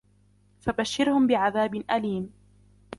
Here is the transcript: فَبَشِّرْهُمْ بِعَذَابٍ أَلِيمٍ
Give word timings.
فَبَشِّرْهُمْ 0.61 1.27
بِعَذَابٍ 1.27 1.75
أَلِيمٍ 1.91 2.31